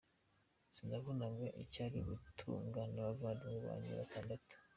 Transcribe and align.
Sinabonaga 0.73 1.47
icyari 1.63 1.97
gutunga 2.09 2.81
n’abavandimwe 2.93 3.57
banjye 3.65 3.91
batandatu. 3.99 4.55